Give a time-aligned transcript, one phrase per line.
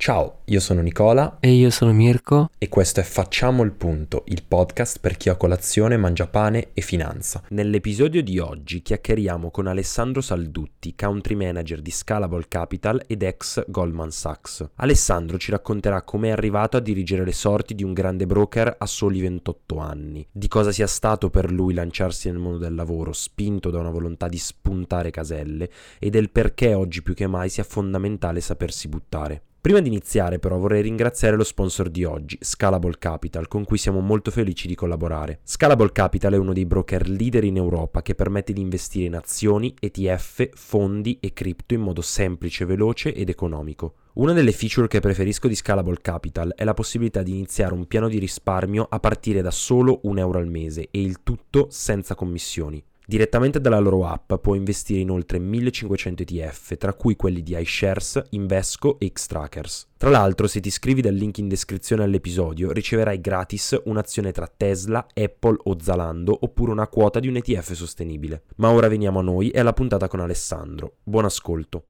[0.00, 2.48] Ciao, io sono Nicola E io sono Mirko.
[2.56, 6.80] e questo è Facciamo il punto, il podcast per chi a colazione mangia pane e
[6.80, 7.42] finanza.
[7.48, 14.10] Nell'episodio di oggi chiacchieriamo con Alessandro Saldutti, country manager di Scalable Capital ed ex Goldman
[14.10, 14.70] Sachs.
[14.76, 18.86] Alessandro ci racconterà come è arrivato a dirigere le sorti di un grande broker a
[18.86, 23.68] soli 28 anni, di cosa sia stato per lui lanciarsi nel mondo del lavoro spinto
[23.68, 28.40] da una volontà di spuntare caselle e del perché oggi più che mai sia fondamentale
[28.40, 29.42] sapersi buttare.
[29.62, 34.00] Prima di iniziare però vorrei ringraziare lo sponsor di oggi, Scalable Capital, con cui siamo
[34.00, 35.40] molto felici di collaborare.
[35.42, 39.74] Scalable Capital è uno dei broker leader in Europa che permette di investire in azioni,
[39.78, 43.96] ETF, fondi e cripto in modo semplice, veloce ed economico.
[44.14, 48.08] Una delle feature che preferisco di Scalable Capital è la possibilità di iniziare un piano
[48.08, 52.82] di risparmio a partire da solo un euro al mese e il tutto senza commissioni.
[53.10, 58.22] Direttamente dalla loro app puoi investire in oltre 1500 ETF, tra cui quelli di iShares,
[58.30, 59.88] Invesco e Xtrackers.
[59.96, 65.04] Tra l'altro, se ti iscrivi dal link in descrizione all'episodio, riceverai gratis un'azione tra Tesla,
[65.12, 68.44] Apple o Zalando, oppure una quota di un ETF sostenibile.
[68.58, 70.98] Ma ora veniamo a noi e alla puntata con Alessandro.
[71.02, 71.86] Buon ascolto.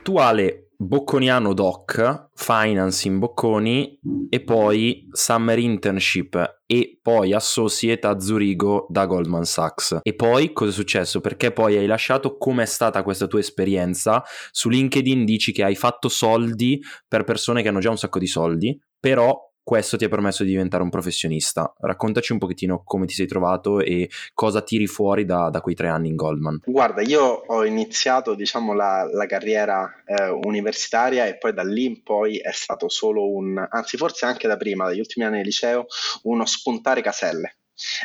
[0.00, 3.98] Attuale Bocconiano Doc, Finance in Bocconi
[4.30, 9.98] e poi Summer Internship e poi Associate a Zurigo da Goldman Sachs.
[10.00, 11.20] E poi cosa è successo?
[11.20, 14.24] Perché poi hai lasciato com'è stata questa tua esperienza?
[14.50, 18.26] Su LinkedIn dici che hai fatto soldi per persone che hanno già un sacco di
[18.26, 21.72] soldi, però questo ti ha permesso di diventare un professionista.
[21.78, 25.86] Raccontaci un pochettino come ti sei trovato e cosa tiri fuori da, da quei tre
[25.86, 26.62] anni in Goldman.
[26.64, 32.02] Guarda, io ho iniziato diciamo, la, la carriera eh, universitaria e poi da lì in
[32.02, 35.86] poi è stato solo un, anzi forse anche da prima, dagli ultimi anni di liceo,
[36.22, 37.58] uno spuntare caselle.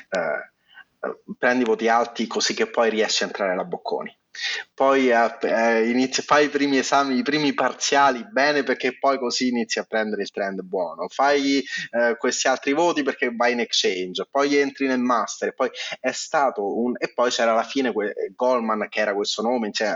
[0.08, 4.16] Eh, prendi voti alti così che poi riesci a entrare alla Bocconi
[4.74, 9.80] poi eh, inizi, fai i primi esami, i primi parziali bene perché poi così inizi
[9.80, 14.56] a prendere il trend buono, fai eh, questi altri voti perché vai in exchange, poi
[14.58, 15.70] entri nel master, poi
[16.00, 16.94] è stato un...
[16.98, 18.14] e poi c'era alla fine que...
[18.36, 19.94] Goldman che era questo nome, cioè,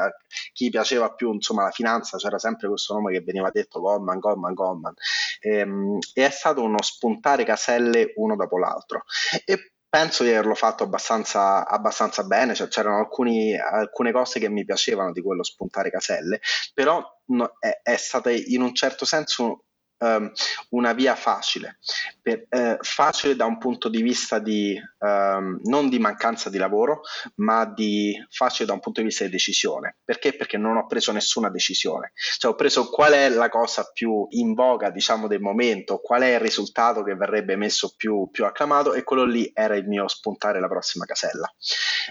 [0.53, 4.53] chi piaceva più insomma la finanza c'era sempre questo nome che veniva detto Goldman, Goldman,
[4.53, 4.93] Goldman.
[5.41, 9.03] Ehm, e è stato uno spuntare caselle uno dopo l'altro.
[9.45, 14.63] E Penso di averlo fatto abbastanza, abbastanza bene, cioè, c'erano alcuni, alcune cose che mi
[14.63, 16.39] piacevano di quello spuntare caselle,
[16.75, 19.65] però no, è, è stata in un certo senso
[19.99, 20.31] um,
[20.69, 21.79] una via facile,
[22.21, 27.01] per, eh, facile da un punto di vista di um, non di mancanza di lavoro,
[27.35, 29.97] ma di facile da un punto di vista di decisione.
[30.03, 30.35] Perché?
[30.35, 32.11] Perché non ho preso nessuna decisione.
[32.37, 36.33] Cioè ho preso qual è la cosa più in voga, diciamo, del momento, qual è
[36.33, 40.59] il risultato che verrebbe messo più, più acclamato e quello lì era il mio spuntare
[40.59, 41.51] la prossima casella.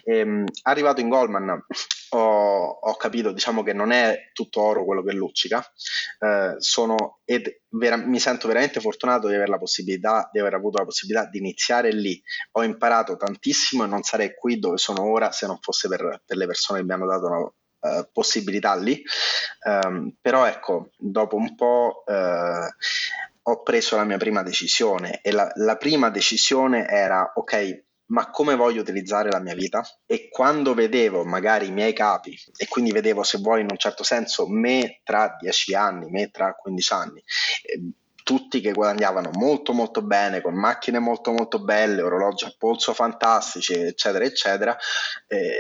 [0.05, 1.65] Ehm, arrivato in Goldman
[2.11, 5.63] ho, ho, capito diciamo che non è tutto oro quello che luccica
[6.21, 10.79] eh, sono, ed vera, mi sento veramente fortunato di aver la possibilità di aver avuto
[10.79, 12.21] la possibilità di iniziare lì.
[12.53, 16.37] Ho imparato tantissimo e non sarei qui dove sono ora se non fosse per, per
[16.37, 19.01] le persone che mi hanno dato una Uh, possibilità lì,
[19.67, 22.67] um, però ecco, dopo un po' uh,
[23.41, 28.55] ho preso la mia prima decisione e la, la prima decisione era ok, ma come
[28.55, 29.85] voglio utilizzare la mia vita?
[30.07, 34.05] E quando vedevo magari i miei capi, e quindi vedevo se vuoi in un certo
[34.05, 37.23] senso me tra 10 anni, me tra 15 anni,
[37.63, 37.81] eh,
[38.29, 43.73] tutti che guadagnavano molto molto bene, con macchine molto molto belle, orologi a polso fantastici,
[43.73, 44.77] eccetera, eccetera,
[45.27, 45.59] eh,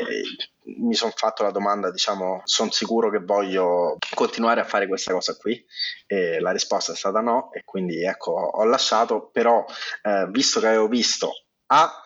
[0.76, 5.34] mi sono fatto la domanda, diciamo, sono sicuro che voglio continuare a fare questa cosa
[5.36, 5.65] qui?
[6.06, 9.65] E la risposta è stata no, e quindi ecco, ho lasciato, però
[10.03, 12.03] eh, visto che avevo visto A,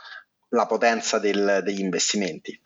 [0.53, 2.59] la potenza del, degli investimenti.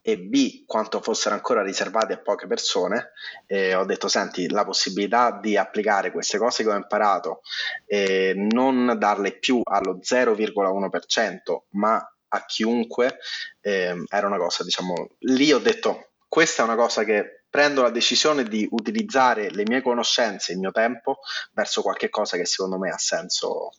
[0.00, 3.10] E B quanto fossero ancora riservati a poche persone,
[3.46, 7.42] eh, ho detto senti la possibilità di applicare queste cose che ho imparato
[7.84, 13.18] e non darle più allo 0,1% ma a chiunque
[13.60, 17.90] eh, era una cosa diciamo lì ho detto questa è una cosa che prendo la
[17.90, 21.18] decisione di utilizzare le mie conoscenze, il mio tempo
[21.52, 23.70] verso qualche cosa che secondo me ha senso,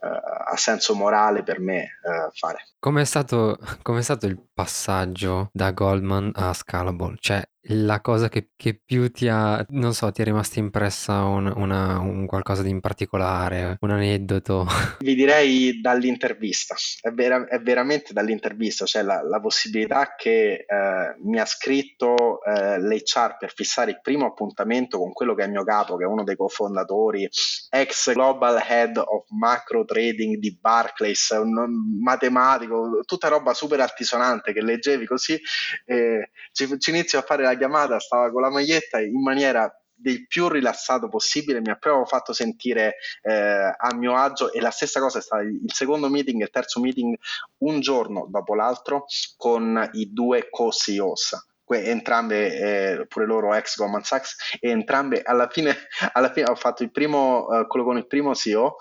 [0.00, 0.06] uh,
[0.50, 2.68] ha senso morale per me uh, fare.
[2.78, 3.58] Com'è stato,
[4.00, 7.16] stato il passaggio da Goldman a Scalable?
[7.18, 11.50] Cioè, la cosa che, che, più ti ha, non so, ti è rimasta impressa un,
[11.54, 14.66] una, un qualcosa di in particolare, un aneddoto?
[15.00, 21.38] Vi direi dall'intervista, è, vera, è veramente dall'intervista, cioè la, la possibilità che eh, mi
[21.38, 25.64] ha scritto eh, l'HR per fissare il primo appuntamento con quello che è il mio
[25.64, 27.28] capo, che è uno dei cofondatori,
[27.70, 34.60] ex Global Head of Macro Trading di Barclays, un matematico, tutta roba super altisonante che
[34.60, 35.40] leggevi così,
[35.86, 40.26] eh, ci, ci inizio a fare la chiamata, stava con la maglietta in maniera del
[40.26, 45.00] più rilassato possibile, mi ha proprio fatto sentire eh, a mio agio e la stessa
[45.00, 47.14] cosa è stata il secondo meeting e il terzo meeting
[47.58, 49.04] un giorno dopo l'altro
[49.36, 52.58] con i due co-CEOs entrambe
[52.98, 55.74] eh, pure loro ex Goldman Sachs e entrambe alla fine,
[56.12, 58.76] alla fine ho fatto il primo eh, quello con il primo CEO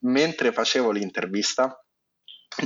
[0.00, 1.82] mentre facevo l'intervista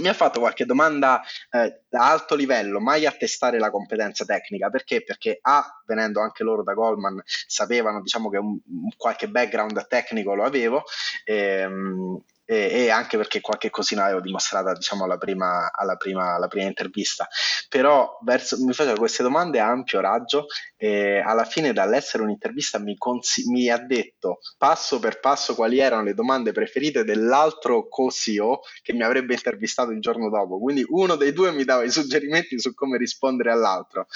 [0.00, 4.70] mi ha fatto qualche domanda eh, da alto livello, mai a testare la competenza tecnica,
[4.70, 5.02] perché?
[5.02, 8.58] Perché A, venendo anche loro da Goldman, sapevano diciamo, che un,
[8.96, 10.84] qualche background tecnico lo avevo,
[11.24, 16.48] ehm, e, e, anche perché qualche cosina l'avevo dimostrata diciamo alla prima, alla prima, alla
[16.48, 17.28] prima intervista.
[17.68, 20.46] Però verso, mi faceva queste domande a ampio raggio
[20.76, 26.02] e alla fine dall'essere un'intervista mi, consi- mi ha detto passo per passo quali erano
[26.02, 30.58] le domande preferite dell'altro co-CEO che mi avrebbe intervistato il giorno dopo.
[30.58, 34.06] Quindi uno dei due mi dava i suggerimenti su come rispondere all'altro.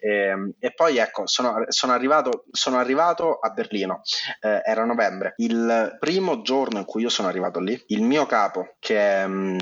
[0.00, 4.02] E, ehm, e poi ecco sono, sono, arrivato, sono arrivato a Berlino
[4.40, 5.34] eh, era novembre.
[5.36, 9.58] Il primo giorno in cui io sono arrivato lì il mio capo, che è, mm,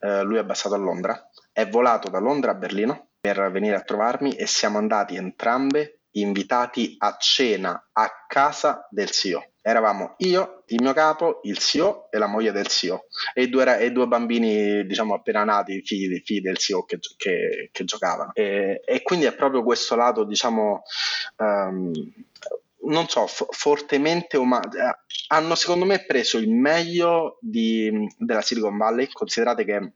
[0.00, 3.82] eh, lui è basato a Londra, è volato da Londra a Berlino per venire a
[3.82, 9.52] trovarmi e siamo andati entrambe invitati a cena a casa del CEO.
[9.62, 13.92] Eravamo io, il mio capo, il CEO e la moglie del CEO e due, e
[13.92, 18.32] due bambini, diciamo, appena nati, figli, figli del CEO che, che, che giocavano.
[18.34, 20.82] E, e, quindi è proprio questo lato, diciamo,
[21.38, 21.92] um,
[22.86, 24.68] non so, f- fortemente umano.
[25.34, 29.92] Eh, hanno secondo me preso il meglio di, della Silicon Valley, considerate che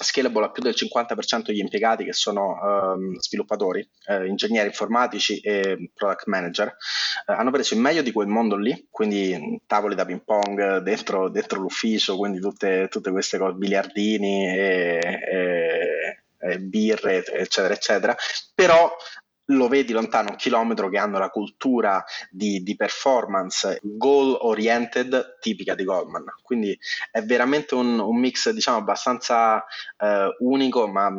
[0.00, 5.90] Scalable ha più del 50% degli impiegati che sono um, sviluppatori, eh, ingegneri informatici e
[5.92, 10.22] product manager, eh, hanno preso il meglio di quel mondo lì, quindi tavoli da ping
[10.22, 18.16] pong dentro, dentro l'ufficio, quindi tutte, tutte queste cose, biliardini e, e birre, eccetera, eccetera,
[18.54, 18.94] però
[19.50, 25.74] lo vedi lontano un chilometro che hanno la cultura di, di performance goal oriented tipica
[25.74, 26.24] di Goldman.
[26.42, 26.78] Quindi
[27.10, 29.64] è veramente un, un mix diciamo abbastanza
[29.98, 31.16] eh, unico, ma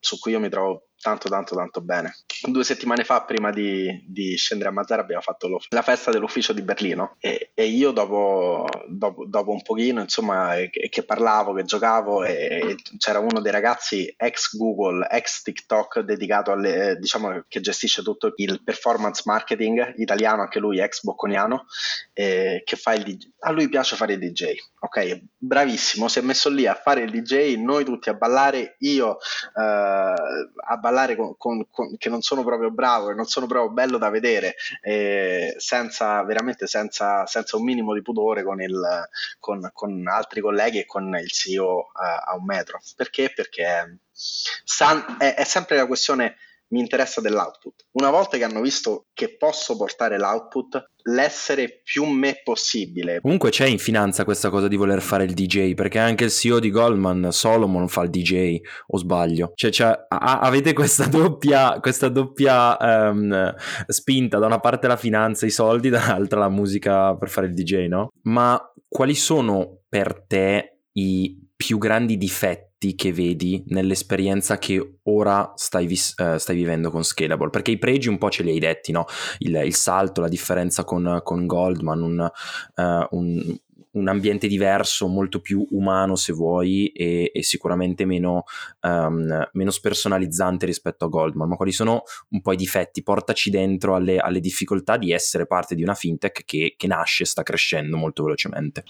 [0.00, 2.16] su cui io mi trovo tanto tanto tanto bene.
[2.42, 6.62] Due settimane fa, prima di, di scendere a Mazzara, abbiamo fatto la festa dell'ufficio di
[6.62, 12.24] Berlino e, e io dopo, dopo, dopo, un pochino, insomma, che, che parlavo, che giocavo,
[12.24, 18.02] e, e, c'era uno dei ragazzi ex Google, ex TikTok, dedicato alle, diciamo, che gestisce
[18.02, 21.66] tutto il performance marketing italiano, anche lui ex bocconiano,
[22.12, 23.26] eh, che fa il DJ.
[23.40, 25.22] A lui piace fare il DJ, ok?
[25.36, 29.18] Bravissimo, si è messo lì a fare il DJ, noi tutti a ballare, io
[29.56, 33.72] eh, a ballare con, con, con, che non sono proprio bravo e non sono proprio
[33.72, 39.08] bello da vedere, eh, senza veramente senza, senza, un minimo di pudore con, il,
[39.38, 42.80] con, altri colleghi e con il CEO a, a un metro.
[42.96, 43.32] Perché?
[43.34, 46.36] Perché san, è, è sempre la questione
[46.70, 47.86] mi interessa dell'output.
[47.92, 53.20] Una volta che hanno visto che posso portare l'output, l'essere più me possibile.
[53.20, 56.58] Comunque c'è in finanza questa cosa di voler fare il DJ, perché anche il CEO
[56.58, 59.52] di Goldman, Solomon, fa il DJ, o sbaglio?
[59.54, 62.76] Cioè, cioè a- avete questa doppia, questa doppia
[63.10, 63.54] um,
[63.86, 67.86] spinta, da una parte la finanza, i soldi, dall'altra la musica per fare il DJ,
[67.86, 68.10] no?
[68.22, 75.86] Ma quali sono per te i più grandi difetti che vedi nell'esperienza che ora stai,
[75.86, 77.50] vis- uh, stai, vivendo con Scalable?
[77.50, 79.04] Perché i pregi un po' ce li hai detti, no?
[79.38, 82.30] Il, il salto, la differenza con, con Goldman, un,
[82.76, 83.58] uh, un,
[83.92, 88.44] un ambiente diverso, molto più umano se vuoi e, e sicuramente meno,
[88.82, 91.48] um, meno, spersonalizzante rispetto a Goldman.
[91.48, 93.02] Ma quali sono un po' i difetti?
[93.02, 97.26] Portaci dentro alle, alle difficoltà di essere parte di una fintech che, che nasce e
[97.26, 98.84] sta crescendo molto velocemente.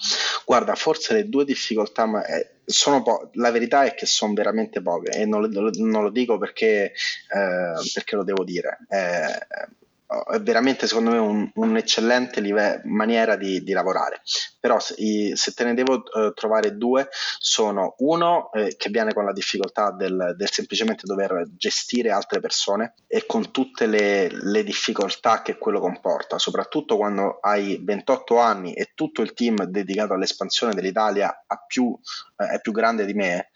[0.44, 4.82] Guarda, forse le due difficoltà, ma è sono po- la verità è che sono veramente
[4.82, 8.78] poche e non, non lo dico perché, eh, perché, lo devo dire.
[8.90, 9.66] Eh,
[10.08, 14.22] è veramente secondo me un, un'eccellente live- maniera di, di, lavorare.
[14.58, 19.12] Però se, i, se te ne devo uh, trovare due sono uno eh, che viene
[19.12, 24.64] con la difficoltà del, del, semplicemente dover gestire altre persone e con tutte le, le,
[24.64, 26.38] difficoltà che quello comporta.
[26.38, 31.96] Soprattutto quando hai 28 anni e tutto il team dedicato all'espansione dell'Italia più,
[32.36, 33.50] eh, è più grande di me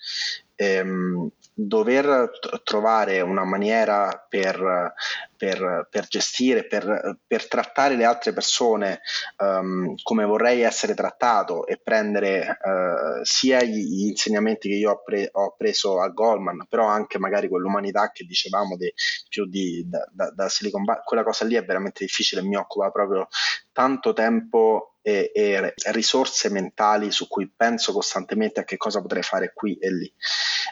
[0.63, 4.95] ehm, dover t- trovare una maniera per,
[5.37, 9.01] per, per gestire, per, per, trattare le altre persone
[9.39, 15.03] um, come vorrei essere trattato e prendere uh, sia gli, gli, insegnamenti che io ho,
[15.05, 18.93] pre- ho, preso a Goldman, però anche magari quell'umanità che dicevamo di,
[19.29, 22.91] più di, da, da, da Silicon Valley, quella cosa lì è veramente difficile, mi occupa
[22.91, 23.29] proprio
[23.73, 29.53] tanto tempo e, e, risorse mentali su cui penso costantemente a che cosa potrei fare
[29.53, 30.13] qui e lì.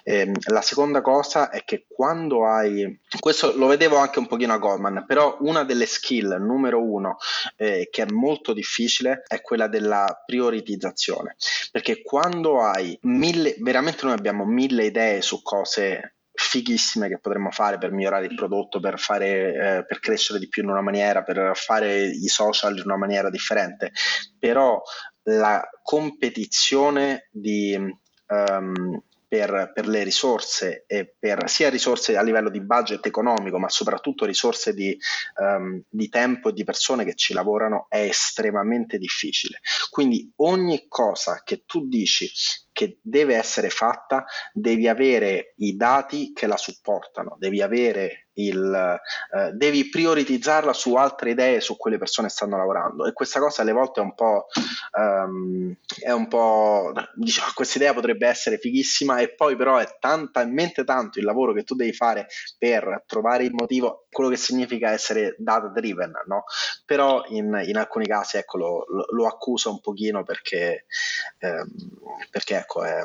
[0.05, 4.55] E, ehm, la seconda cosa è che quando hai, questo lo vedevo anche un pochino
[4.55, 7.17] a Goldman, però una delle skill numero uno
[7.57, 11.37] eh, che è molto difficile è quella della prioritizzazione,
[11.73, 17.79] perché quando hai mille, veramente noi abbiamo mille idee su cose fighissime che potremmo fare
[17.79, 21.53] per migliorare il prodotto, per, fare, eh, per crescere di più in una maniera, per
[21.55, 23.93] fare i social in una maniera differente,
[24.39, 24.81] però
[25.25, 27.79] la competizione di
[28.29, 33.69] um, per, per, le risorse e per sia risorse a livello di budget economico, ma
[33.69, 34.99] soprattutto risorse di,
[35.37, 39.61] um, di, tempo e di persone che ci lavorano è estremamente difficile.
[39.89, 42.29] Quindi ogni cosa che tu dici
[42.81, 49.01] che deve essere fatta, devi avere i dati che la supportano, devi avere il,
[49.35, 53.63] eh, devi prioritizzarla su altre idee su cui le persone stanno lavorando e questa cosa
[53.63, 54.47] alle volte è un po',
[54.99, 60.31] um, è un po' diciamo, questa idea potrebbe essere fighissima e poi però è tan-
[60.31, 62.27] talmente tanto il lavoro che tu devi fare
[62.59, 66.45] per trovare il motivo, quello che significa essere data driven, no?
[66.85, 70.87] però in, in alcuni casi ecco, lo, lo, lo, accuso un pochino perché,
[71.39, 71.69] ehm,
[72.31, 73.03] perché ecco, è,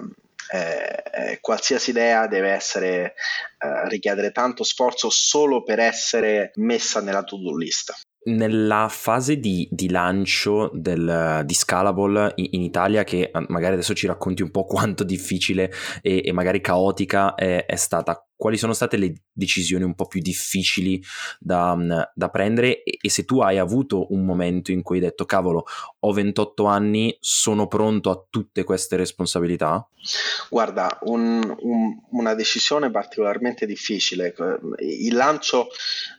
[0.50, 3.14] è, è, qualsiasi idea deve essere,
[3.60, 7.94] eh, richiedere tanto sforzo solo per essere messa nella to-do list.
[8.28, 13.94] Nella fase di, di lancio del, di Scalable in, in, Italia, che eh, magari adesso
[13.94, 15.72] ci racconti un po' quanto difficile
[16.02, 20.22] e, e magari caotica è, è stata, quali sono state le decisioni un po' più
[20.22, 21.02] difficili
[21.40, 22.84] da, mm, da prendere?
[22.84, 25.66] E, e, se tu hai avuto un momento in cui hai detto cavolo
[26.00, 29.88] ho 28 anni sono pronto a tutte queste responsabilità
[30.50, 34.34] guarda un, un, una decisione particolarmente difficile.
[34.80, 35.68] Il lancio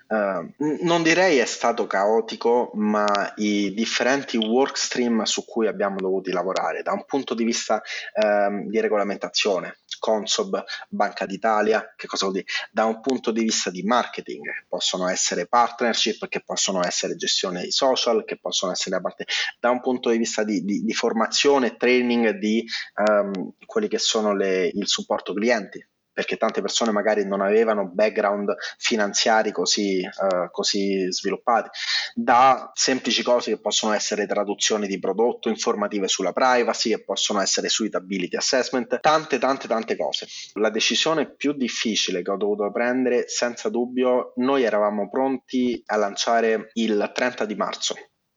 [0.09, 6.31] Uh, non direi è stato caotico, ma i differenti work stream su cui abbiamo dovuto
[6.31, 7.83] lavorare da un punto di vista
[8.15, 12.53] uh, di regolamentazione, Consob, Banca d'Italia, che cosa vuol dire?
[12.71, 17.71] Da un punto di vista di marketing, possono essere partnership, che possono essere gestione di
[17.71, 19.27] social, che possono essere da parte,
[19.59, 22.65] da un punto di vista di, di, di formazione, training di
[22.97, 25.85] um, quelli che sono le, il supporto clienti,
[26.17, 31.69] perché tante persone magari non avevano background finanziari così, uh, così sviluppati,
[32.15, 37.69] da semplici cose che possono essere traduzioni di prodotto, informative sulla privacy, che possono essere
[37.69, 40.27] suitability assessment, tante tante tante cose.
[40.55, 46.71] La decisione più difficile che ho dovuto prendere, senza dubbio, noi eravamo pronti a lanciare
[46.73, 47.95] il 30 di marzo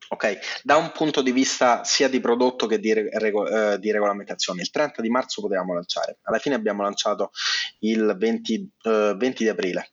[0.10, 0.62] ok?
[0.64, 4.62] Da un punto di vista sia di prodotto che di, rego- eh, di, regolamentazione.
[4.62, 7.32] Il 30 di marzo potevamo lanciare, alla fine abbiamo lanciato
[7.80, 9.92] il 20, eh, 20 di aprile.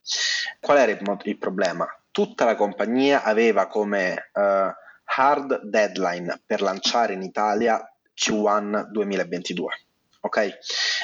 [0.60, 1.86] Qual era il, il, problema?
[2.10, 7.80] Tutta la compagnia aveva come eh, hard deadline per lanciare in Italia
[8.14, 9.85] Q1 2022
[10.26, 10.58] ok?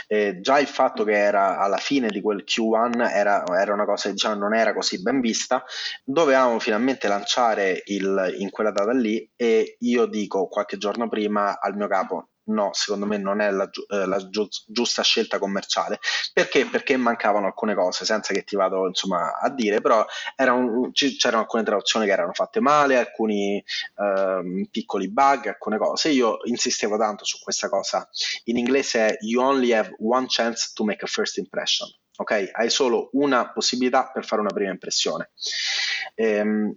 [0.07, 4.09] Eh, già il fatto che era alla fine di quel Q1 era, era una cosa
[4.09, 5.64] che diciamo, non era così ben vista,
[6.05, 11.75] dovevamo finalmente lanciare il, in quella data lì e io dico qualche giorno prima al
[11.76, 14.19] mio capo no, secondo me non è la, eh, la
[14.67, 15.99] giusta scelta commerciale.
[16.33, 16.67] Perché?
[16.67, 20.05] Perché mancavano alcune cose, senza che ti vado insomma, a dire, però
[20.37, 26.11] un, c'erano alcune traduzioni che erano fatte male, alcuni eh, piccoli bug, alcune cose.
[26.11, 28.09] Io insistevo tanto su questa cosa.
[28.45, 31.89] In inglese è you only have one chance to make a first impression.
[32.17, 32.51] Ok?
[32.53, 35.31] Hai solo una possibilità per fare una prima impressione.
[36.15, 36.77] Ehm,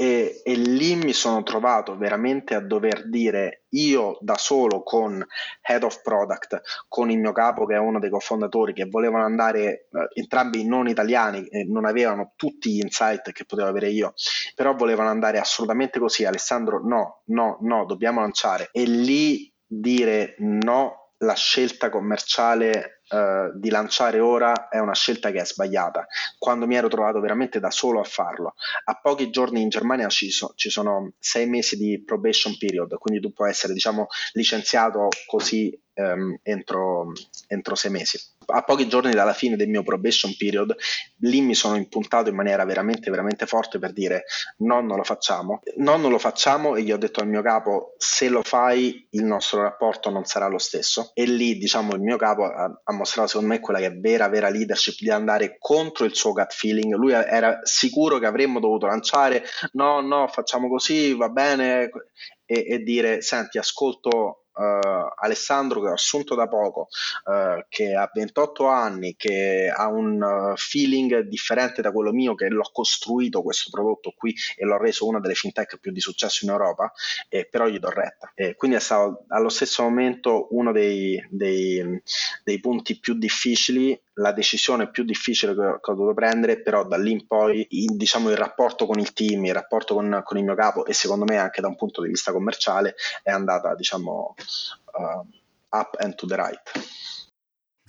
[0.00, 5.22] e, e, lì mi sono trovato veramente a dover dire io da solo con
[5.60, 9.62] head of product, con il mio capo che è uno dei cofondatori che volevano andare
[9.62, 14.14] eh, entrambi non italiani e non avevano tutti gli insight che potevo avere io,
[14.54, 18.70] però volevano andare assolutamente così, Alessandro no, no, no, dobbiamo lanciare.
[18.72, 25.40] E lì dire no, la scelta commerciale uh, di lanciare ora è una scelta che
[25.40, 26.06] è sbagliata,
[26.38, 28.54] quando mi ero trovato veramente da solo a farlo.
[28.84, 33.20] A pochi giorni in Germania ci, so, ci sono sei mesi di probation period, quindi
[33.20, 37.12] tu puoi essere diciamo, licenziato così um, entro,
[37.46, 38.18] entro sei mesi.
[38.50, 40.74] A pochi giorni dalla fine del mio probation period,
[41.20, 44.24] lì mi sono impuntato in maniera veramente, veramente forte per dire
[44.58, 47.94] no, non lo facciamo, no, non lo facciamo e gli ho detto al mio capo
[47.98, 52.16] se lo fai il nostro rapporto non sarà lo stesso e lì diciamo il mio
[52.16, 56.04] capo ha, ha mostrato secondo me quella che è vera, vera leadership di andare contro
[56.04, 61.14] il suo gut feeling, lui era sicuro che avremmo dovuto lanciare no, no, facciamo così,
[61.14, 61.90] va bene
[62.46, 66.88] e, e dire senti ascolto uh, Alessandro che ho assunto da poco,
[67.24, 72.48] uh, che ha 28 anni, che ha un uh, feeling differente da quello mio, che
[72.48, 76.50] l'ho costruito questo prodotto qui e l'ho reso una delle fintech più di successo in
[76.50, 76.92] Europa,
[77.28, 78.32] eh, però gli do retta.
[78.34, 82.02] E quindi è stato allo stesso momento uno dei, dei,
[82.44, 86.96] dei punti più difficili la decisione più difficile che, che, ho dovuto prendere, però da
[86.96, 90.44] lì in poi il, diciamo, il rapporto con il team, il rapporto con, con, il
[90.44, 94.34] mio capo e secondo me anche da un punto di vista commerciale è andata diciamo
[94.92, 96.60] uh, up and to the right.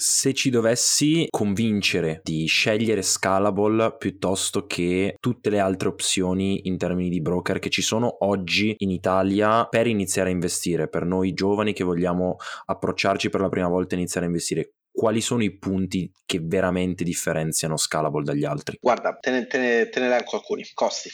[0.01, 7.07] Se ci dovessi convincere di scegliere Scalable piuttosto che tutte le altre opzioni in termini
[7.07, 11.73] di broker che ci sono oggi in Italia per iniziare a investire, per noi giovani
[11.73, 16.11] che vogliamo approcciarci per la prima volta e iniziare a investire, quali sono i punti
[16.25, 18.77] che veramente differenziano Scalable dagli altri?
[18.81, 20.65] Guarda, te ne, te ne, te ne elenco alcuni.
[20.73, 21.09] Costi.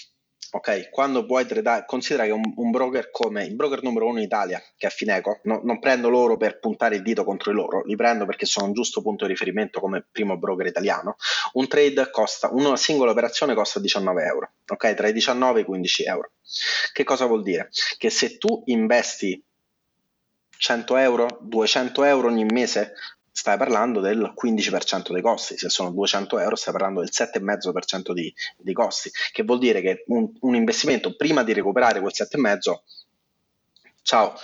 [0.50, 4.24] Ok, quando vuoi tradare, considera che un, un, broker come il broker numero uno in
[4.24, 7.84] Italia, che è Fineco, no, non prendo loro per puntare il dito contro di loro,
[7.84, 11.17] li prendo perché sono un giusto punto di riferimento come primo broker italiano.
[11.53, 15.65] Un trade costa, una singola operazione costa 19 euro, ok, tra i 19 e i
[15.65, 16.31] 15 euro.
[16.93, 17.69] Che cosa vuol dire?
[17.98, 19.43] Che se tu investi
[20.57, 22.93] 100 euro, 200 euro ogni mese,
[23.38, 28.34] stai parlando del 15% dei costi, se sono 200 euro stai parlando del 7,5% di,
[28.58, 32.79] di costi, che vuol dire che un, un investimento prima di recuperare quel 7,5%
[34.01, 34.36] Ciao,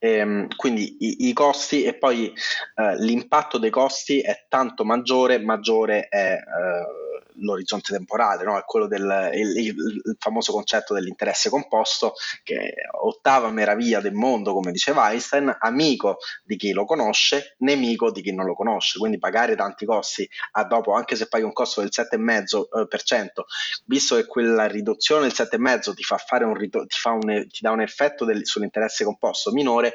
[0.00, 2.34] ehm, quindi i, i, costi e poi
[2.74, 8.58] eh, l'impatto dei costi è tanto maggiore, maggiore è eh, l'orizzonte temporale, no?
[8.58, 14.52] è quello del il, il famoso concetto dell'interesse composto, che è ottava meraviglia del mondo,
[14.52, 18.98] come diceva Einstein, amico di chi lo conosce, nemico di chi non lo conosce.
[18.98, 23.28] Quindi pagare tanti costi a dopo, anche se paghi un costo del 7,5%, eh,
[23.86, 27.70] visto che quella riduzione del 7,5% ti fa fare un, ti, fa un, ti dà
[27.70, 29.94] un effetto del, sull'interesse composto minore,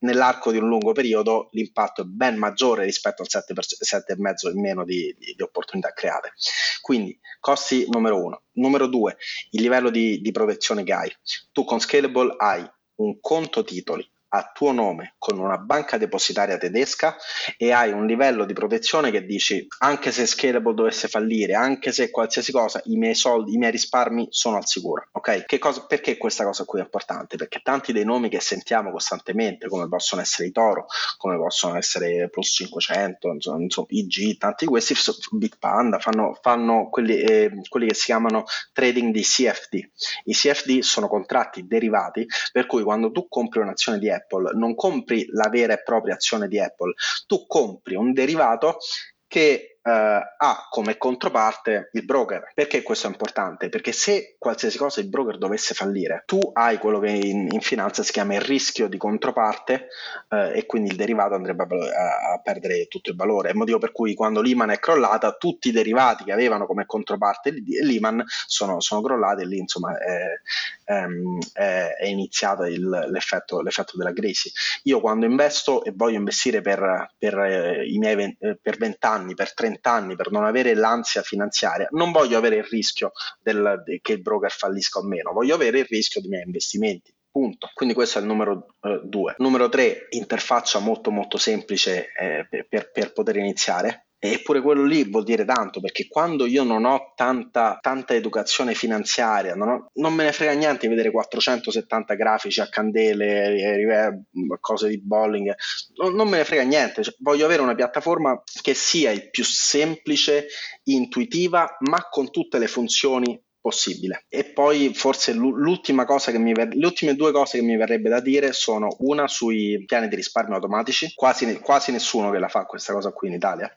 [0.00, 5.14] nell'arco di un lungo periodo l'impatto è ben maggiore rispetto al 7,5% in meno di,
[5.18, 6.32] di, di, opportunità create.
[6.80, 8.42] Quindi costi numero uno.
[8.52, 9.16] Numero due,
[9.50, 11.12] il livello di, di protezione che hai.
[11.52, 17.16] Tu con Scalable hai un conto titoli a tuo nome con una banca depositaria tedesca
[17.56, 22.10] e hai un livello di protezione che dici anche se Scalable dovesse fallire, anche se
[22.10, 25.08] qualsiasi cosa, i miei soldi, i miei risparmi sono al sicuro.
[25.12, 25.58] Ok?
[25.58, 27.36] Cosa, perché questa cosa qui è importante?
[27.36, 32.28] Perché tanti dei nomi che sentiamo costantemente, come possono essere i Toro, come possono essere
[32.28, 34.94] Plus 500, insomma, insomma IG, tanti di questi,
[35.32, 39.90] Big Panda, fanno, fanno quelli, eh, quelli che si chiamano trading di CFD.
[40.24, 45.26] I CFD sono contratti derivati per cui quando tu compri un'azione di Apple, non compri
[45.30, 46.94] la vera e propria azione di Apple,
[47.26, 48.78] tu compri un derivato
[49.26, 52.50] che eh, ha come controparte il broker.
[52.54, 53.68] Perché questo è importante?
[53.68, 58.02] Perché se qualsiasi cosa il broker dovesse fallire, tu hai quello che in, in finanza
[58.02, 59.88] si chiama il rischio di controparte
[60.28, 63.48] eh, e quindi il derivato andrebbe a, a, perdere tutto il valore.
[63.48, 66.86] È il motivo per cui quando Lehman è crollata, tutti i derivati che avevano come
[66.86, 70.40] controparte Lehman sono, sono crollati e lì insomma è,
[70.84, 74.50] è, è iniziato il, l'effetto, l'effetto, della crisi.
[74.84, 79.54] Io quando investo e voglio investire per, per eh, miei eh, per 20 anni, per
[79.54, 84.00] 30 30 anni per non avere l'ansia finanziaria, non voglio avere il rischio del, de,
[84.00, 87.12] che il broker fallisca o meno, voglio avere il rischio dei miei investimenti.
[87.30, 87.70] Punto.
[87.74, 89.32] Quindi questo è il numero 2.
[89.32, 94.07] Eh, numero 3, interfaccia molto molto semplice eh, per, per poter iniziare.
[94.20, 99.54] Eppure quello lì vuol dire tanto perché quando io non ho tanta, tanta educazione finanziaria,
[99.54, 105.00] non, ho, non, me ne frega niente vedere 470 grafici a candele, eh, cose di
[105.00, 105.54] bowling,
[106.02, 107.04] non, non me ne frega niente.
[107.04, 110.48] Cioè, voglio avere una piattaforma che sia il più semplice,
[110.84, 114.24] intuitiva, ma con tutte le funzioni possibile.
[114.28, 118.08] E poi forse l'ultima cosa che mi ver- le ultime due cose che mi verrebbe
[118.08, 122.48] da dire sono una sui piani di risparmio automatici, quasi, ne- quasi nessuno che la
[122.48, 123.72] fa questa cosa qui in Italia.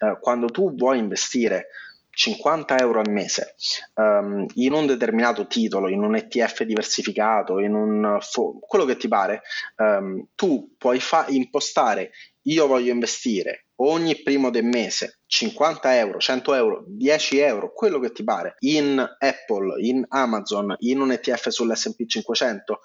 [0.00, 1.68] Uh, quando tu vuoi investire
[2.12, 3.54] 50 euro al mese
[3.94, 9.08] um, in un determinato titolo, in un ETF diversificato, in un fo- quello che ti
[9.08, 9.42] pare,
[9.76, 12.10] um, tu puoi fa- impostare
[12.50, 18.12] io voglio investire ogni primo del mese 50 euro, 100 euro, 10 euro, quello che
[18.12, 22.80] ti pare, in Apple, in Amazon, in un ETF sull'SP 500,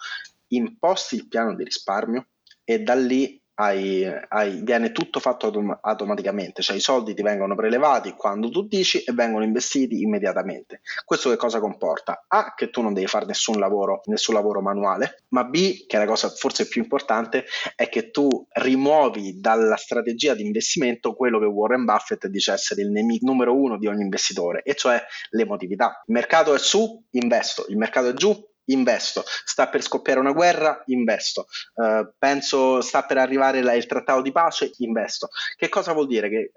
[0.50, 2.28] imposti il piano di risparmio
[2.64, 7.56] e da lì hai, hai, viene tutto fatto autom- automaticamente, cioè i soldi ti vengono
[7.56, 10.82] prelevati quando tu dici e vengono investiti immediatamente.
[11.04, 12.26] Questo che cosa comporta?
[12.28, 16.00] A, che tu non devi fare nessun lavoro, nessun lavoro manuale, ma B, che è
[16.00, 21.46] la cosa forse più importante, è che tu rimuovi dalla strategia di investimento quello che
[21.46, 26.04] Warren Buffett dice essere il nemico numero uno di ogni investitore, e cioè l'emotività.
[26.06, 30.82] Il mercato è su, investo, il mercato è giù, investo, sta per scoppiare una guerra,
[30.88, 35.30] investo, uh, penso sta per arrivare la, il trattato di pace, investo.
[35.56, 36.30] Che cosa vuol dire?
[36.30, 36.52] Che eh,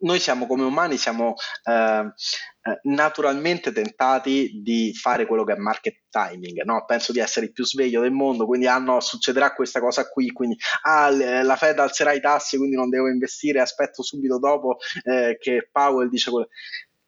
[0.00, 1.34] noi siamo come umani, siamo
[1.64, 2.12] uh,
[2.82, 6.84] naturalmente tentati di fare quello che è market timing, no?
[6.86, 10.32] penso di essere il più sveglio del mondo, quindi ah no, succederà questa cosa qui,
[10.32, 15.36] quindi ah, la Fed alzerà i tassi, quindi non devo investire, aspetto subito dopo eh,
[15.40, 16.48] che Powell dice quello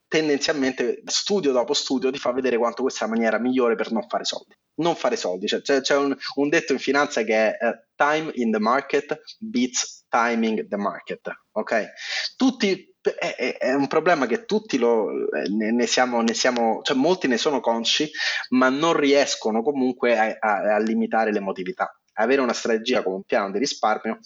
[0.08, 4.08] tendenzialmente studio dopo studio ti fa vedere quanto questa è la maniera migliore per non
[4.08, 4.54] fare soldi.
[4.76, 8.30] Non fare soldi, cioè, c'è, c'è un, un, detto in finanza che è uh, time
[8.34, 11.88] in the market beats timing the market, ok?
[12.36, 15.08] Tutti, è, è un problema che tutti lo,
[15.48, 18.08] ne, ne, siamo, ne siamo, cioè molti ne sono consci,
[18.50, 23.50] ma non riescono comunque a, a, a limitare l'emotività avere una strategia come un piano
[23.50, 24.18] di risparmio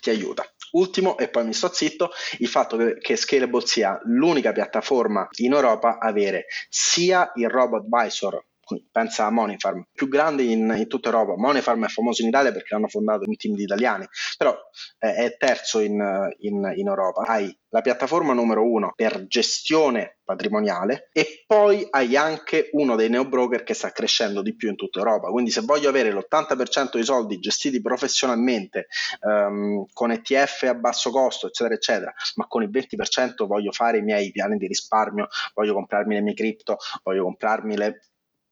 [0.00, 0.44] ti aiuta.
[0.76, 5.98] Ultimo, e poi mi sto zitto, il fatto che, Scalable sia l'unica piattaforma in Europa
[5.98, 8.44] a avere sia il robot advisor
[8.90, 11.36] pensa a Monifarm, più grande in, in, tutta Europa.
[11.36, 14.56] Monifarm è famoso in Italia perché hanno fondato un team di italiani, però
[14.98, 16.02] eh, è terzo in,
[16.40, 17.22] in, in, Europa.
[17.22, 23.62] Hai la piattaforma numero uno per gestione patrimoniale e poi hai anche uno dei neobroker
[23.62, 25.28] che sta crescendo di più in tutta Europa.
[25.28, 28.86] Quindi se voglio avere l'80% dei soldi gestiti professionalmente
[29.20, 34.02] um, con ETF a basso costo, eccetera, eccetera, ma con il 20% voglio fare i
[34.02, 38.00] miei piani di risparmio, voglio comprarmi le mie cripto, voglio comprarmi le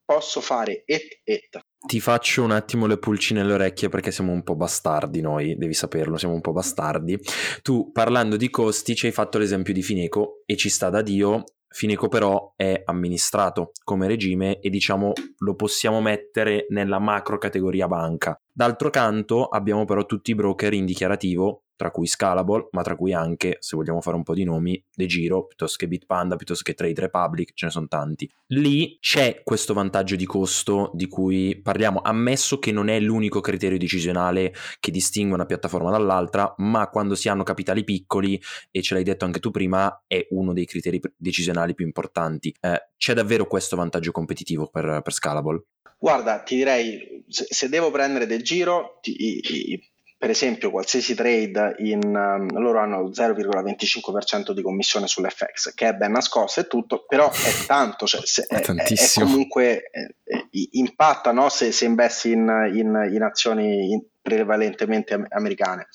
[0.04, 1.58] posso fare et et.
[1.86, 5.74] Ti faccio un attimo le pulci nelle orecchie perché siamo un po' bastardi noi, devi
[5.74, 7.18] saperlo, siamo un po' bastardi.
[7.62, 11.44] Tu parlando di costi ci hai fatto l'esempio di Fineco e ci sta da Dio,
[11.74, 18.40] Fineco però è amministrato come regime e diciamo lo possiamo mettere nella macro categoria banca.
[18.50, 23.12] D'altro canto abbiamo però tutti i broker in dichiarativo tra cui Scalable, ma tra cui
[23.12, 26.74] anche, se vogliamo fare un po' di nomi, De Giro, piuttosto che Bitpanda, piuttosto che
[26.74, 28.30] Trade Republic, ce ne sono tanti.
[28.48, 33.78] Lì c'è questo vantaggio di costo di cui parliamo, ammesso che non è l'unico criterio
[33.78, 39.04] decisionale che distingue una piattaforma dall'altra, ma quando si hanno capitali piccoli, e ce l'hai
[39.04, 42.54] detto anche tu prima, è uno dei criteri decisionali più importanti.
[42.60, 45.64] Eh, c'è davvero questo vantaggio competitivo per, per Scalable?
[45.98, 49.80] Guarda, ti direi, se, devo prendere del giro, ti, i,
[50.24, 56.12] per esempio qualsiasi trade in, um, loro hanno 0,25% di commissione sull'FX che è ben
[56.12, 61.50] nascosto e tutto però è tanto cioè, se, è, è, è, comunque eh, impatta no?
[61.50, 65.88] se, se, investi in, in, in azioni prevalentemente americane.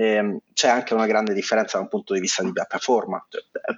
[0.00, 3.20] Eh, c'è anche una grande differenza da un punto di vista di piattaforma,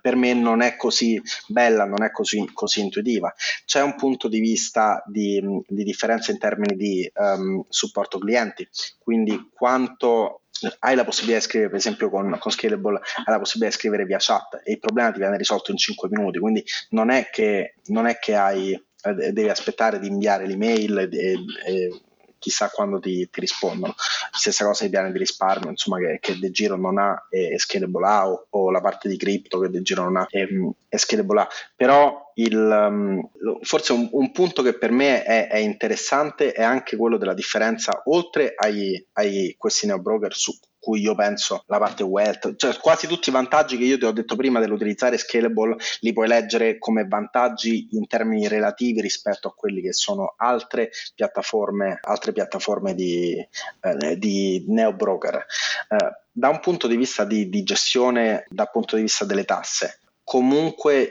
[0.03, 3.33] per me non è così bella, non è così, così intuitiva.
[3.65, 9.49] C'è un punto di vista di, di differenza in termini di um, supporto clienti, quindi
[9.55, 10.43] quanto
[10.81, 14.05] hai la possibilità di scrivere, per esempio con, con, Scalable, hai la possibilità di scrivere
[14.05, 17.77] via chat e il problema ti viene risolto in 5 minuti, quindi non è che,
[17.87, 22.01] non è che hai, eh, devi aspettare di inviare l'email e, e
[22.41, 23.95] chissà quando ti, ti, rispondono.
[24.33, 28.07] Stessa cosa i piani di risparmio, insomma, che, che De Giro non ha e, Scalable
[28.07, 30.49] ha, o, o, la parte di cripto che De Giro non ha e,
[30.89, 31.49] e Scalable ha.
[31.77, 36.97] Però il, um, forse un, un, punto che per me è, è, interessante è anche
[36.97, 42.03] quello della differenza, oltre ai, ai questi neo broker su cui io penso la parte
[42.03, 46.13] wealth, cioè quasi tutti i vantaggi che io ti ho detto prima dell'utilizzare Scalable li
[46.13, 52.33] puoi leggere come vantaggi in termini relativi rispetto a quelli che sono altre piattaforme, altre
[52.33, 55.45] piattaforme di, eh, di neo broker.
[55.89, 60.00] Eh, da un punto di vista di, di gestione, dal punto di vista delle tasse,
[60.31, 61.11] comunque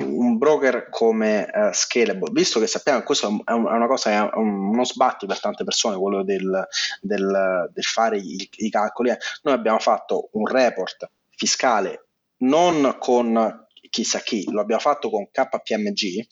[0.00, 4.84] un broker come uh, Scalable, visto che sappiamo che questo è, una cosa, è uno
[4.84, 6.68] sbatti per tante persone, quello del,
[7.00, 9.16] del, del fare i, i calcoli, eh.
[9.44, 12.08] noi abbiamo fatto un report fiscale
[12.40, 16.26] non con chissà chi, lo abbiamo fatto con KPMG,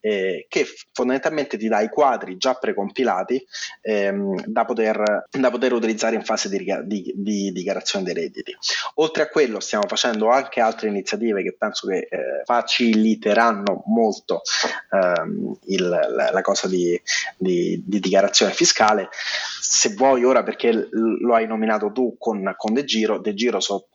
[0.00, 3.44] eh, che fondamentalmente ti dà i quadri già precompilati
[3.82, 8.56] ehm, da, poter, da, poter, utilizzare in fase di, di, di, dichiarazione dei redditi.
[8.94, 14.42] Oltre a quello stiamo facendo anche altre iniziative che penso che eh, faciliteranno molto
[14.90, 17.00] ehm, il, la, la, cosa di,
[17.38, 19.08] dichiarazione fiscale.
[19.60, 23.88] Se vuoi ora, perché lo hai nominato tu con, con De Giro, De Giro so,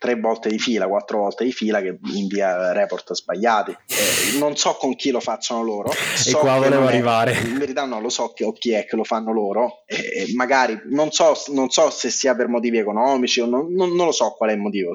[0.00, 3.70] tre volte di fila, quattro volte di fila che invia report sbagliati.
[3.70, 5.92] Eh, non so con chi lo facciano loro.
[6.14, 7.34] So e qua volevo arrivare.
[7.38, 9.82] in verità non lo so chi, chi è che lo fanno loro.
[9.84, 14.06] E magari non so, non so, se sia per motivi economici o non, non, non,
[14.06, 14.92] lo so qual è il motivo.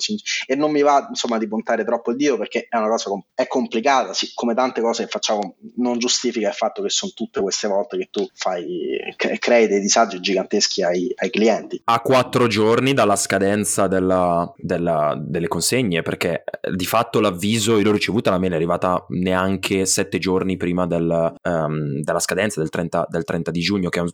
[0.47, 3.25] E non mi va insomma di puntare troppo il dio perché è una cosa com-
[3.35, 7.41] è complicata, sì, come tante cose che facciamo non giustifica il fatto che sono tutte
[7.41, 8.97] queste volte che tu fai,
[9.37, 11.79] crei dei disagi giganteschi ai, ai clienti.
[11.83, 17.83] A quattro giorni dalla scadenza della, della delle consegne perché eh, di fatto l'avviso io
[17.83, 22.69] l'ho ricevuta la mail è arrivata neanche sette giorni prima del, um, della scadenza del
[22.69, 24.09] 30, del 30 di giugno che è un,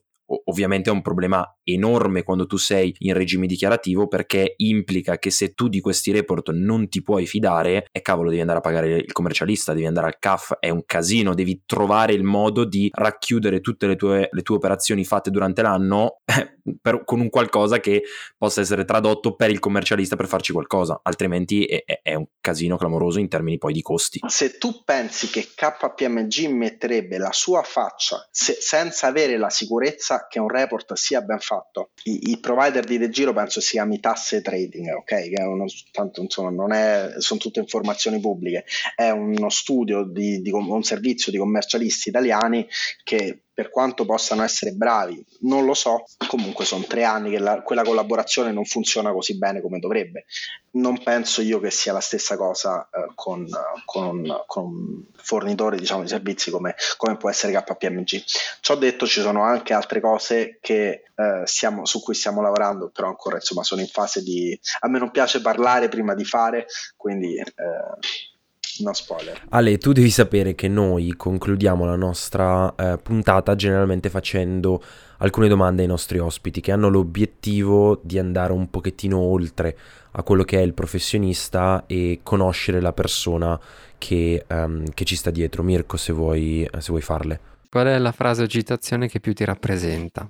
[0.45, 5.53] ovviamente è un problema enorme quando tu sei in regime dichiarativo perché implica che se
[5.53, 9.11] tu di questi report non ti puoi fidare, e cavolo, devi andare a pagare il
[9.11, 13.87] commercialista, devi andare al CAF, è un casino, devi trovare il modo di racchiudere tutte
[13.87, 18.03] le tue, le tue operazioni fatte durante l'anno eh, per, con un qualcosa che
[18.37, 23.19] possa essere tradotto per il commercialista per farci qualcosa, altrimenti è, è un casino clamoroso
[23.19, 24.19] in termini poi di costi.
[24.27, 30.39] Se tu pensi che KPMG metterebbe la sua faccia se, senza avere la sicurezza che
[30.39, 31.91] un report sia ben fatto.
[32.03, 35.05] I, i provider di De Giro penso si chiami tasse trading, ok?
[35.05, 40.41] Che è uno, tanto insomma non è, sono tutte informazioni pubbliche, è uno studio di,
[40.41, 42.67] di un servizio di commercialisti italiani
[43.03, 47.61] che per quanto possano essere bravi, non lo so, comunque sono tre anni che la,
[47.61, 50.25] quella collaborazione non funziona così bene come dovrebbe.
[50.71, 53.45] Non penso io che sia la stessa cosa eh, con,
[53.85, 58.23] con, con, un fornitore diciamo, di servizi come, come, può essere KPMG.
[58.61, 63.09] Ciò detto ci sono anche altre cose che, eh, stiamo, su cui stiamo lavorando, però
[63.09, 64.59] ancora insomma sono in fase di...
[64.79, 66.65] A me non piace parlare prima di fare,
[66.97, 67.35] quindi...
[67.37, 68.30] Eh,
[68.79, 69.41] No spoiler.
[69.49, 74.81] Ale, tu devi sapere che noi concludiamo la nostra eh, puntata generalmente facendo
[75.17, 79.77] alcune domande ai nostri ospiti che hanno l'obiettivo di andare un pochettino oltre
[80.11, 83.59] a quello che è il professionista e conoscere la persona
[83.97, 85.63] che, um, che ci sta dietro.
[85.63, 87.39] Mirko, se vuoi, se vuoi farle.
[87.69, 90.27] Qual è la frase o citazione che più ti rappresenta?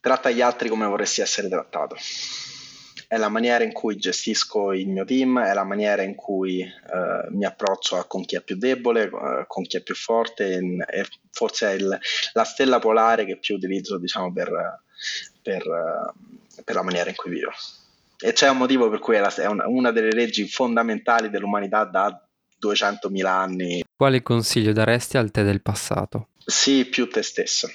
[0.00, 1.96] Tratta gli altri come vorresti essere trattato
[3.14, 7.30] è la maniera in cui gestisco il mio team, è la maniera in cui eh,
[7.30, 11.68] mi approccio con chi è più debole, eh, con chi è più forte, e forse
[11.70, 11.96] è il,
[12.32, 14.82] la stella polare che più utilizzo diciamo, per,
[15.40, 15.62] per,
[16.64, 17.52] per, la maniera in cui vivo.
[18.18, 21.84] E c'è un motivo per cui è, la, è una, una delle leggi fondamentali dell'umanità
[21.84, 22.20] da
[22.60, 23.84] 200.000 anni.
[23.96, 26.30] Quale consiglio daresti al te del passato?
[26.44, 27.68] Sii più te stesso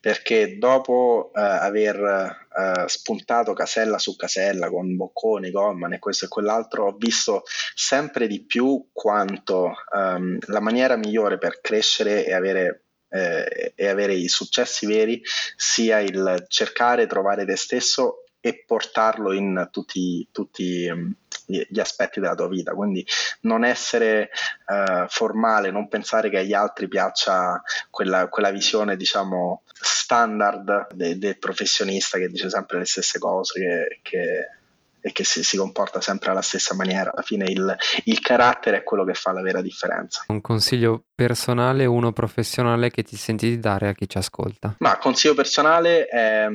[0.00, 6.28] perché dopo eh, aver eh, spuntato casella su casella con Bocconi, Goldman e questo e
[6.28, 7.42] quell'altro, ho visto
[7.74, 14.14] sempre di più quanto ehm, la maniera migliore per crescere e avere eh, e avere
[14.14, 15.22] i successi veri
[15.56, 21.12] sia il cercare, trovare te stesso e portarlo in tutti, tutti ehm,
[21.46, 22.74] gli aspetti della tua vita.
[22.74, 23.04] Quindi
[23.42, 24.30] non essere
[24.66, 31.38] uh, formale, non pensare che agli altri piaccia quella, quella visione, diciamo, standard de, del
[31.38, 34.58] professionista che dice sempre le stesse cose, che, che
[35.00, 37.12] e che si, si, comporta sempre alla stessa maniera.
[37.12, 40.24] Alla fine il, il, carattere è quello che fa la vera differenza.
[40.28, 44.76] Un consiglio personale, uno professionale che ti senti di dare a chi ci ascolta?
[44.78, 46.46] Ma consiglio personale è,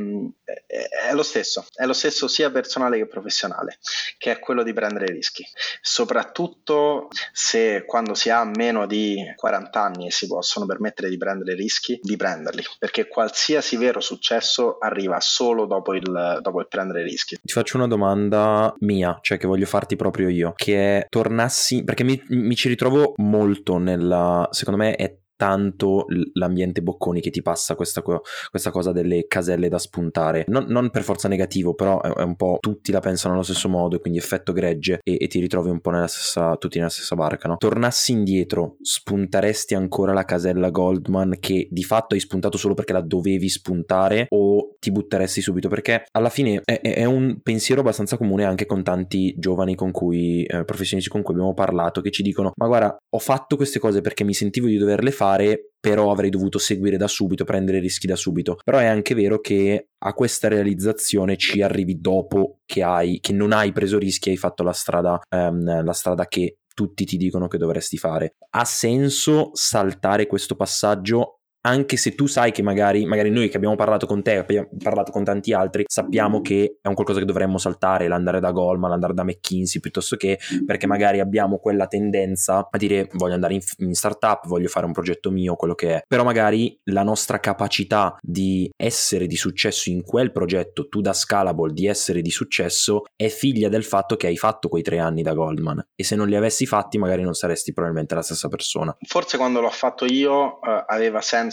[0.44, 0.64] è,
[1.10, 3.80] è, lo stesso, è lo stesso sia personale che professionale,
[4.18, 5.46] che è quello di prendere rischi.
[5.82, 11.56] Soprattutto se quando si ha meno di 40 anni e si possono permettere di prendere
[11.56, 17.38] rischi, di prenderli, perché qualsiasi vero successo arriva solo dopo il, dopo il prendere rischi.
[17.42, 22.04] Ti faccio una domanda domanda mia, cioè che voglio farti proprio io, che tornassi, perché
[22.04, 27.76] mi, mi ci ritrovo molto nella, secondo me è tanto l'ambiente bocconi che ti passa
[27.76, 30.46] questa, questa cosa delle caselle da spuntare.
[30.48, 34.00] Non, non, per forza negativo, però è, un po' tutti la pensano allo stesso modo,
[34.00, 37.48] quindi effetto gregge e, e ti ritrovi un po' nella stessa, tutti nella stessa barca,
[37.48, 37.58] no?
[37.58, 43.02] Tornassi indietro, spunteresti ancora la casella Goldman che di fatto hai spuntato solo perché la
[43.02, 45.68] dovevi spuntare o ti butteresti subito?
[45.68, 50.44] Perché alla fine è, è un pensiero abbastanza comune anche con tanti giovani con cui,
[50.44, 54.02] eh, professionisti con cui abbiamo parlato, che ci dicono, ma guarda, ho fatto queste cose
[54.02, 58.08] perché mi sentivo di doverle fare fare, però avrei dovuto seguire da subito, prendere rischi
[58.08, 58.58] da subito.
[58.64, 63.54] Però è anche vero che a questa realizzazione ci arrivi dopo che, hai, che non
[63.54, 67.58] hai preso rischi, hai fatto la strada, um, la strada che tutti ti dicono che
[67.58, 68.36] dovresti fare.
[68.50, 73.76] Ha senso saltare questo passaggio anche se tu sai che magari, magari noi che abbiamo
[73.76, 77.58] parlato con te, abbiamo parlato con tanti altri, sappiamo che è un qualcosa che dovremmo
[77.58, 82.78] saltare, l'andare da Goldman, l'andare da McKinsey, piuttosto che perché magari abbiamo quella tendenza a
[82.78, 86.24] dire voglio andare in, in startup, voglio fare un progetto mio, quello che è, però
[86.24, 91.88] magari la nostra capacità di essere di successo in quel progetto, tu da Scalable, di
[91.88, 95.82] essere di successo, è figlia del fatto che hai fatto quei tre anni da Goldman
[95.96, 98.96] e se non li avessi fatti magari non saresti probabilmente la stessa persona.
[99.08, 101.53] Forse quando l'ho fatto io eh, aveva senso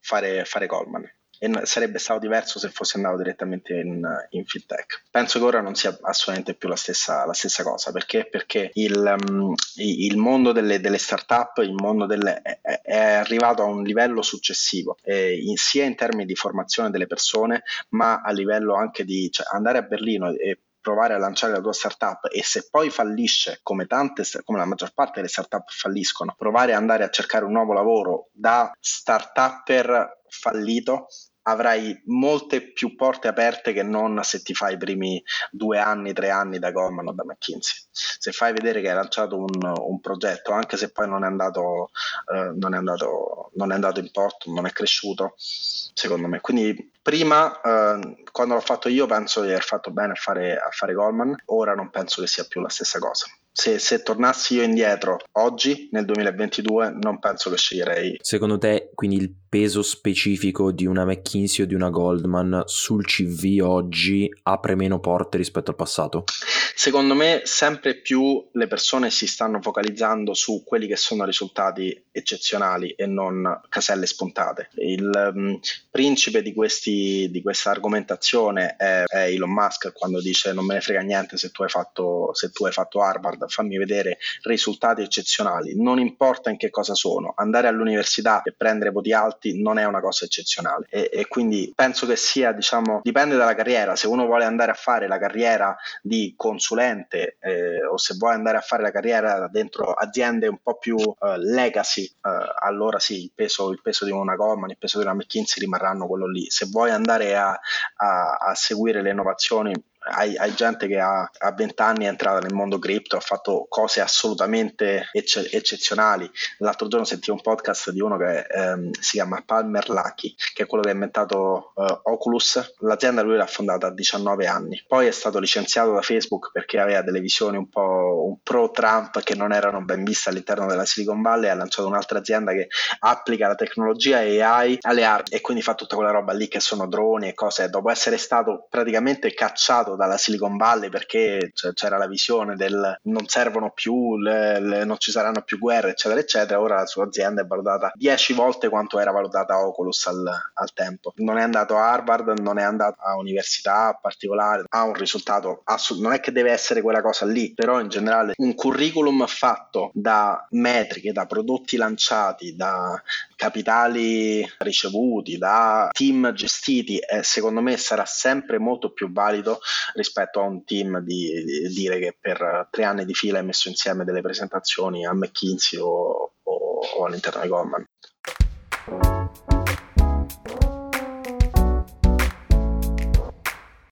[0.00, 5.04] fare, fare Goldman e sarebbe stato diverso se fosse andato direttamente in, in fintech.
[5.10, 9.16] Penso che ora non sia assolutamente più la stessa, la stessa cosa perché, perché il,
[9.28, 14.22] um, il, mondo delle, delle startup il mondo delle, è, è, arrivato a un livello
[14.22, 19.30] successivo, eh, in, sia in termini di formazione delle persone, ma a livello anche di
[19.30, 23.60] cioè, andare a Berlino e provare a lanciare la tua startup e se poi fallisce,
[23.62, 27.52] come tante, come la maggior parte delle startup falliscono, provare ad andare a cercare un
[27.52, 31.06] nuovo lavoro da startupper fallito
[31.48, 36.30] avrai molte più porte aperte che non se ti fai i primi due anni, tre
[36.30, 37.86] anni da Goldman o da McKinsey.
[37.90, 41.90] Se fai vedere che hai lanciato un, un progetto, anche se poi non è, andato,
[42.34, 46.40] eh, non, è andato, non è andato in porto, non è cresciuto, secondo me.
[46.40, 50.68] Quindi prima, eh, quando l'ho fatto io, penso di aver fatto bene a fare, a
[50.70, 54.62] fare Goldman, ora non penso che sia più la stessa cosa se, se, tornassi io
[54.62, 58.18] indietro oggi, nel 2022, non penso che sceglierei.
[58.20, 63.60] Secondo te, quindi il peso specifico di una McKinsey o di una Goldman sul CV
[63.62, 66.24] oggi apre meno porte rispetto al passato?
[66.74, 72.90] Secondo me, sempre più le persone si stanno focalizzando su quelli che sono risultati eccezionali
[72.90, 74.70] e non caselle spuntate.
[74.76, 75.58] Il um,
[75.90, 80.80] principe di, questi, di, questa argomentazione è, è, Elon Musk quando dice non me ne
[80.80, 85.80] frega niente se tu hai fatto, se tu hai fatto Harvard fammi vedere risultati eccezionali,
[85.80, 90.00] non importa in che cosa sono, andare all'università e prendere voti alti non è una
[90.00, 90.86] cosa eccezionale.
[90.90, 94.74] E, e quindi penso che sia, diciamo, dipende dalla carriera, se uno vuole andare a
[94.74, 99.92] fare la carriera di consulente eh, o se vuole andare a fare la carriera dentro
[99.92, 102.28] aziende un po' più uh, legacy, uh,
[102.60, 106.06] allora sì, il peso, il peso, di una Goldman, il peso di una McKinsey rimarranno
[106.06, 106.50] quello lì.
[106.50, 107.58] Se vuoi andare a,
[107.96, 109.72] a, a seguire le innovazioni
[110.10, 113.66] hai, hai, gente che ha, a 20 anni è entrata nel mondo cripto, ha fatto
[113.68, 116.30] cose assolutamente ecce- eccezionali.
[116.58, 120.66] L'altro giorno sentivo un podcast di uno che ehm, si chiama Palmer Lucky, che è
[120.66, 122.74] quello che ha inventato uh, Oculus.
[122.78, 127.02] L'azienda lui l'ha fondata a 19 anni, poi è stato licenziato da Facebook perché aveva
[127.02, 131.50] delle visioni un po' un pro-Trump che non erano ben viste all'interno della Silicon Valley.
[131.50, 132.68] Ha lanciato un'altra azienda che
[133.00, 136.86] applica la tecnologia AI alle armi e quindi fa tutta quella roba lì che sono
[136.86, 137.68] droni e cose.
[137.68, 143.72] Dopo essere stato praticamente cacciato dalla Silicon Valley perché c'era la visione del non servono
[143.72, 146.60] più, le, le, non ci saranno più guerre, eccetera, eccetera.
[146.60, 151.12] Ora la sua azienda è valutata 10 volte quanto era valutata Oculus al, al tempo.
[151.16, 155.96] Non è andato a Harvard, non è andato a università particolare, ha un risultato assolutamente.
[155.98, 160.46] Non è che deve essere quella cosa lì, però in generale un curriculum fatto da
[160.50, 163.00] metriche, da prodotti lanciati, da
[163.38, 169.60] capitali ricevuti, da team gestiti, eh, secondo me sarà sempre molto più valido
[169.94, 173.68] rispetto a un team di, di, dire che per tre anni di fila hai messo
[173.68, 177.84] insieme delle presentazioni a McKinsey o, o, o all'interno di Goldman.